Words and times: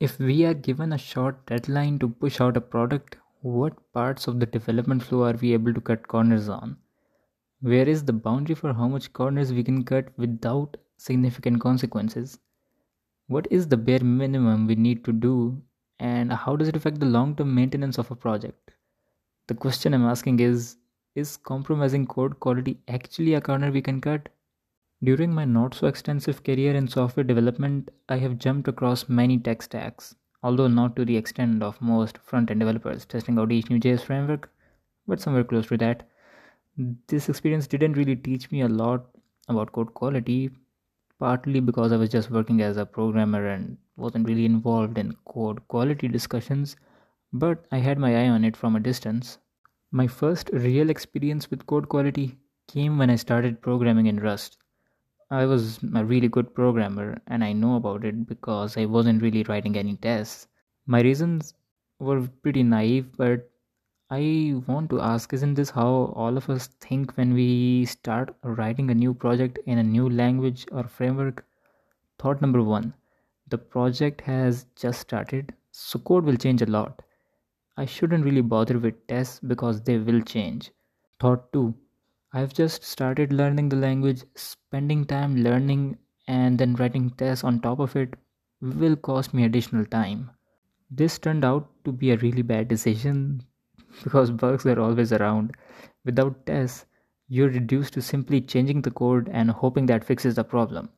If 0.00 0.18
we 0.18 0.44
are 0.44 0.54
given 0.54 0.92
a 0.92 0.98
short 0.98 1.46
deadline 1.46 2.00
to 2.00 2.08
push 2.08 2.40
out 2.40 2.56
a 2.56 2.60
product, 2.60 3.16
what 3.42 3.74
parts 3.92 4.26
of 4.26 4.40
the 4.40 4.46
development 4.46 5.04
flow 5.04 5.22
are 5.22 5.34
we 5.34 5.52
able 5.52 5.72
to 5.72 5.80
cut 5.80 6.08
corners 6.08 6.48
on? 6.48 6.78
Where 7.60 7.88
is 7.88 8.04
the 8.04 8.12
boundary 8.12 8.56
for 8.56 8.72
how 8.72 8.88
much 8.88 9.12
corners 9.12 9.52
we 9.52 9.62
can 9.62 9.84
cut 9.84 10.08
without 10.16 10.76
significant 10.96 11.60
consequences? 11.60 12.40
What 13.28 13.46
is 13.52 13.68
the 13.68 13.76
bare 13.76 14.02
minimum 14.02 14.66
we 14.66 14.74
need 14.74 15.04
to 15.04 15.12
do, 15.12 15.62
and 16.00 16.32
how 16.32 16.56
does 16.56 16.68
it 16.68 16.76
affect 16.76 16.98
the 16.98 17.06
long-term 17.06 17.54
maintenance 17.54 17.96
of 17.96 18.10
a 18.10 18.16
project? 18.16 18.72
The 19.46 19.54
question 19.54 19.94
I'm 19.94 20.06
asking 20.06 20.40
is 20.40 20.76
compromising 21.44 22.08
code 22.08 22.40
quality 22.40 22.76
actually 22.88 23.34
a 23.34 23.40
corner 23.40 23.70
we 23.70 23.80
can 23.80 24.00
cut? 24.00 24.22
During 25.06 25.34
my 25.34 25.44
not 25.44 25.74
so 25.74 25.86
extensive 25.86 26.42
career 26.42 26.74
in 26.74 26.88
software 26.88 27.24
development, 27.24 27.90
I 28.08 28.16
have 28.18 28.38
jumped 28.38 28.68
across 28.68 29.06
many 29.06 29.36
tech 29.38 29.60
stacks, 29.60 30.14
although 30.42 30.68
not 30.68 30.96
to 30.96 31.04
the 31.04 31.18
extent 31.18 31.62
of 31.62 31.82
most 31.82 32.16
front-end 32.16 32.60
developers 32.60 33.04
testing 33.04 33.38
out 33.38 33.52
each 33.52 33.68
new 33.68 33.78
JS 33.78 34.00
framework, 34.02 34.48
but 35.06 35.20
somewhere 35.20 35.44
close 35.44 35.66
to 35.66 35.76
that. 35.76 36.08
This 37.08 37.28
experience 37.28 37.66
didn't 37.66 37.98
really 37.98 38.16
teach 38.16 38.50
me 38.50 38.62
a 38.62 38.68
lot 38.68 39.04
about 39.48 39.72
code 39.72 39.92
quality, 39.92 40.50
partly 41.18 41.60
because 41.60 41.92
I 41.92 41.98
was 41.98 42.08
just 42.08 42.30
working 42.30 42.62
as 42.62 42.78
a 42.78 42.86
programmer 42.86 43.46
and 43.48 43.76
wasn't 43.96 44.26
really 44.26 44.46
involved 44.46 44.96
in 44.96 45.14
code 45.26 45.60
quality 45.68 46.08
discussions, 46.08 46.76
but 47.30 47.66
I 47.72 47.76
had 47.76 47.98
my 47.98 48.18
eye 48.22 48.28
on 48.30 48.42
it 48.42 48.56
from 48.56 48.74
a 48.74 48.84
distance. 48.88 49.36
My 49.92 50.06
first 50.06 50.48
real 50.54 50.88
experience 50.88 51.50
with 51.50 51.66
code 51.66 51.90
quality 51.90 52.38
came 52.68 52.96
when 52.96 53.10
I 53.10 53.24
started 53.26 53.60
programming 53.60 54.06
in 54.06 54.20
Rust 54.20 54.52
I 55.36 55.46
was 55.46 55.80
a 55.96 56.04
really 56.04 56.28
good 56.28 56.54
programmer, 56.54 57.20
and 57.26 57.42
I 57.42 57.52
know 57.52 57.74
about 57.74 58.04
it 58.04 58.24
because 58.24 58.76
I 58.76 58.84
wasn't 58.84 59.20
really 59.20 59.42
writing 59.44 59.76
any 59.76 59.96
tests. 59.96 60.46
My 60.86 61.00
reasons 61.00 61.54
were 61.98 62.28
pretty 62.42 62.62
naive, 62.62 63.08
but 63.16 63.50
I 64.10 64.60
want 64.68 64.90
to 64.90 65.00
ask, 65.00 65.32
isn't 65.32 65.54
this 65.54 65.70
how 65.70 65.88
all 66.24 66.36
of 66.36 66.48
us 66.48 66.68
think 66.86 67.16
when 67.16 67.34
we 67.34 67.84
start 67.86 68.32
writing 68.44 68.90
a 68.90 68.94
new 68.94 69.12
project 69.12 69.58
in 69.66 69.78
a 69.78 69.90
new 69.96 70.08
language 70.08 70.66
or 70.70 70.84
framework? 70.84 71.44
Thought 72.20 72.40
number 72.40 72.62
one, 72.62 72.94
the 73.48 73.58
project 73.58 74.20
has 74.20 74.66
just 74.76 75.00
started, 75.00 75.52
so 75.72 75.98
code 75.98 76.24
will 76.24 76.36
change 76.36 76.62
a 76.62 76.72
lot. 76.76 77.02
I 77.76 77.86
shouldn't 77.86 78.24
really 78.24 78.46
bother 78.54 78.78
with 78.78 79.04
tests 79.08 79.40
because 79.40 79.80
they 79.80 79.98
will 79.98 80.22
change. 80.36 80.70
Thought 81.18 81.52
two, 81.52 81.72
I've 82.36 82.52
just 82.52 82.84
started 82.84 83.32
learning 83.32 83.68
the 83.68 83.76
language. 83.76 84.22
Spending 84.34 85.04
time 85.10 85.36
learning 85.42 85.98
and 86.36 86.58
then 86.58 86.74
writing 86.74 87.10
tests 87.10 87.44
on 87.44 87.60
top 87.60 87.78
of 87.78 87.94
it 87.94 88.16
will 88.60 88.96
cost 88.96 89.32
me 89.32 89.44
additional 89.44 89.86
time. 89.86 90.32
This 90.90 91.16
turned 91.16 91.44
out 91.44 91.68
to 91.84 91.92
be 91.92 92.10
a 92.10 92.16
really 92.16 92.42
bad 92.42 92.66
decision 92.66 93.44
because 94.02 94.32
bugs 94.32 94.66
are 94.66 94.80
always 94.80 95.12
around. 95.12 95.54
Without 96.04 96.44
tests, 96.44 96.86
you're 97.28 97.50
reduced 97.50 97.94
to 97.94 98.02
simply 98.02 98.40
changing 98.40 98.82
the 98.82 98.90
code 98.90 99.30
and 99.30 99.52
hoping 99.52 99.86
that 99.86 100.04
fixes 100.04 100.34
the 100.34 100.42
problem. 100.42 100.88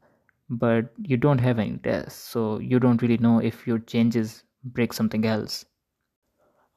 But 0.49 0.91
you 1.03 1.19
don't 1.19 1.47
have 1.47 1.59
any 1.59 1.77
tests, 1.77 2.19
so 2.19 2.59
you 2.61 2.81
don't 2.81 3.03
really 3.03 3.25
know 3.29 3.41
if 3.41 3.67
your 3.67 3.81
changes 3.81 4.43
break 4.65 4.95
something 4.95 5.27
else. 5.27 5.65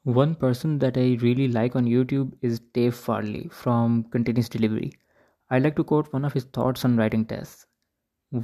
One 0.04 0.34
person 0.34 0.80
that 0.80 0.98
I 0.98 1.18
really 1.20 1.50
like 1.50 1.76
on 1.76 1.84
YouTube 1.84 2.32
is 2.42 2.62
Dave 2.62 2.96
Farley 2.96 3.50
from 3.52 4.06
Continuous 4.06 4.48
Delivery. 4.48 4.94
I 5.50 5.60
like 5.60 5.76
to 5.76 5.84
quote 5.84 6.12
one 6.14 6.24
of 6.24 6.32
his 6.32 6.46
thoughts 6.46 6.86
on 6.86 6.96
writing 6.96 7.26
tests. 7.26 7.66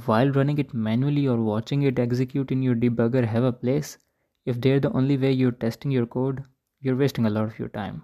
While 0.06 0.32
running 0.32 0.58
it 0.58 0.74
manually 0.74 1.26
or 1.26 1.38
watching 1.38 1.84
it 1.84 1.98
execute 1.98 2.52
in 2.52 2.62
your 2.62 2.74
debugger 2.74 3.24
have 3.24 3.42
a 3.42 3.52
place. 3.52 3.96
If 4.44 4.60
they're 4.60 4.80
the 4.80 4.92
only 4.92 5.16
way 5.16 5.32
you're 5.32 5.50
testing 5.50 5.90
your 5.90 6.04
code, 6.04 6.44
you're 6.82 6.94
wasting 6.94 7.24
a 7.24 7.30
lot 7.30 7.44
of 7.44 7.58
your 7.58 7.70
time. 7.70 8.02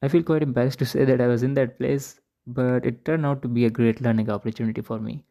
I 0.00 0.08
feel 0.08 0.22
quite 0.22 0.42
embarrassed 0.42 0.78
to 0.78 0.86
say 0.86 1.04
that 1.04 1.20
I 1.20 1.26
was 1.26 1.42
in 1.42 1.52
that 1.54 1.78
place, 1.78 2.22
but 2.46 2.86
it 2.86 3.04
turned 3.04 3.26
out 3.26 3.42
to 3.42 3.48
be 3.48 3.66
a 3.66 3.70
great 3.70 4.00
learning 4.00 4.30
opportunity 4.30 4.80
for 4.80 4.98
me. 4.98 5.24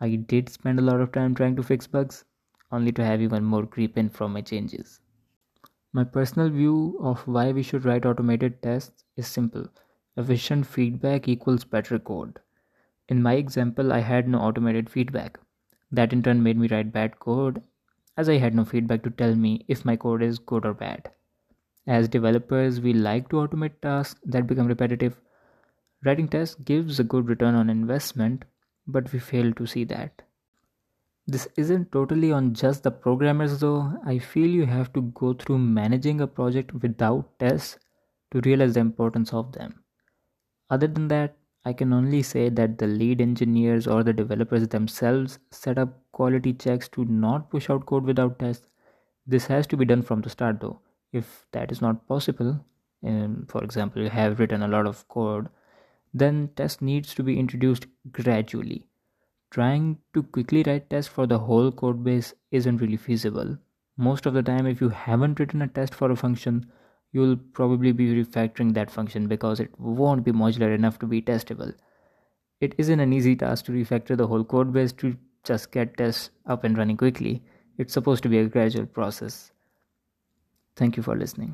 I 0.00 0.10
did 0.14 0.48
spend 0.48 0.78
a 0.78 0.82
lot 0.82 1.00
of 1.00 1.10
time 1.10 1.34
trying 1.34 1.56
to 1.56 1.62
fix 1.64 1.88
bugs, 1.88 2.24
only 2.70 2.92
to 2.92 3.04
have 3.04 3.20
even 3.20 3.42
more 3.42 3.66
creep 3.66 3.98
in 3.98 4.08
from 4.08 4.32
my 4.32 4.42
changes. 4.42 5.00
My 5.94 6.04
personal 6.04 6.48
view 6.48 6.98
of 7.02 7.20
why 7.28 7.52
we 7.52 7.62
should 7.62 7.84
write 7.84 8.06
automated 8.06 8.62
tests 8.62 9.04
is 9.16 9.26
simple. 9.26 9.68
Efficient 10.16 10.66
feedback 10.66 11.28
equals 11.28 11.64
better 11.64 11.98
code. 11.98 12.38
In 13.10 13.20
my 13.22 13.34
example, 13.34 13.92
I 13.92 13.98
had 13.98 14.26
no 14.26 14.38
automated 14.38 14.88
feedback. 14.88 15.38
That 15.90 16.14
in 16.14 16.22
turn 16.22 16.42
made 16.42 16.58
me 16.58 16.68
write 16.68 16.92
bad 16.92 17.18
code, 17.18 17.62
as 18.16 18.30
I 18.30 18.38
had 18.38 18.54
no 18.54 18.64
feedback 18.64 19.02
to 19.02 19.10
tell 19.10 19.34
me 19.34 19.66
if 19.68 19.84
my 19.84 19.96
code 19.96 20.22
is 20.22 20.38
good 20.38 20.64
or 20.64 20.72
bad. 20.72 21.10
As 21.86 22.08
developers, 22.08 22.80
we 22.80 22.94
like 22.94 23.28
to 23.28 23.36
automate 23.36 23.82
tasks 23.82 24.20
that 24.24 24.46
become 24.46 24.68
repetitive. 24.68 25.20
Writing 26.06 26.28
tests 26.28 26.54
gives 26.54 27.00
a 27.00 27.04
good 27.04 27.28
return 27.28 27.54
on 27.54 27.68
investment, 27.68 28.46
but 28.86 29.12
we 29.12 29.18
fail 29.18 29.52
to 29.52 29.66
see 29.66 29.84
that. 29.96 30.20
This 31.26 31.46
isn't 31.56 31.92
totally 31.92 32.32
on 32.32 32.52
just 32.52 32.82
the 32.82 32.90
programmers 32.90 33.60
though. 33.60 33.92
I 34.04 34.18
feel 34.18 34.50
you 34.50 34.66
have 34.66 34.92
to 34.94 35.02
go 35.20 35.34
through 35.34 35.58
managing 35.58 36.20
a 36.20 36.26
project 36.26 36.74
without 36.74 37.38
tests 37.38 37.78
to 38.32 38.40
realize 38.40 38.74
the 38.74 38.80
importance 38.80 39.32
of 39.32 39.52
them. 39.52 39.84
Other 40.68 40.88
than 40.88 41.06
that, 41.08 41.36
I 41.64 41.74
can 41.74 41.92
only 41.92 42.24
say 42.24 42.48
that 42.48 42.78
the 42.78 42.88
lead 42.88 43.20
engineers 43.20 43.86
or 43.86 44.02
the 44.02 44.12
developers 44.12 44.66
themselves 44.66 45.38
set 45.52 45.78
up 45.78 45.94
quality 46.10 46.54
checks 46.54 46.88
to 46.88 47.04
not 47.04 47.50
push 47.50 47.70
out 47.70 47.86
code 47.86 48.04
without 48.04 48.40
tests. 48.40 48.66
This 49.24 49.46
has 49.46 49.68
to 49.68 49.76
be 49.76 49.84
done 49.84 50.02
from 50.02 50.22
the 50.22 50.30
start 50.30 50.60
though. 50.60 50.80
If 51.12 51.46
that 51.52 51.70
is 51.70 51.80
not 51.80 52.08
possible, 52.08 52.66
for 53.48 53.62
example, 53.62 54.02
you 54.02 54.10
have 54.10 54.40
written 54.40 54.62
a 54.62 54.68
lot 54.68 54.86
of 54.86 55.06
code, 55.06 55.48
then 56.12 56.50
test 56.56 56.82
needs 56.82 57.14
to 57.14 57.22
be 57.22 57.38
introduced 57.38 57.86
gradually 58.10 58.80
trying 59.56 59.88
to 60.14 60.22
quickly 60.22 60.62
write 60.66 60.88
tests 60.94 61.12
for 61.18 61.26
the 61.32 61.40
whole 61.48 61.70
code 61.70 62.02
base 62.04 62.34
isn't 62.50 62.78
really 62.78 63.00
feasible. 63.08 63.56
Most 64.08 64.26
of 64.26 64.34
the 64.34 64.42
time, 64.42 64.66
if 64.66 64.80
you 64.80 64.88
haven't 64.88 65.40
written 65.40 65.62
a 65.62 65.68
test 65.68 65.94
for 65.94 66.10
a 66.10 66.16
function, 66.16 66.60
you'll 67.12 67.38
probably 67.58 67.92
be 67.92 68.06
refactoring 68.18 68.72
that 68.74 68.90
function 68.90 69.26
because 69.32 69.64
it 69.64 69.72
won't 69.78 70.24
be 70.28 70.32
modular 70.32 70.74
enough 70.74 70.98
to 71.00 71.06
be 71.06 71.22
testable. 71.30 71.74
It 72.60 72.74
isn't 72.78 73.06
an 73.06 73.12
easy 73.12 73.36
task 73.36 73.66
to 73.66 73.72
refactor 73.72 74.16
the 74.16 74.26
whole 74.26 74.44
code 74.52 74.72
base 74.72 74.92
to 75.02 75.16
just 75.44 75.72
get 75.72 75.96
tests 75.96 76.30
up 76.46 76.64
and 76.64 76.78
running 76.78 77.02
quickly. 77.04 77.42
It's 77.76 77.98
supposed 77.98 78.22
to 78.22 78.32
be 78.34 78.38
a 78.38 78.46
gradual 78.46 78.86
process. 78.86 79.50
Thank 80.76 80.96
you 80.96 81.02
for 81.02 81.18
listening. 81.24 81.50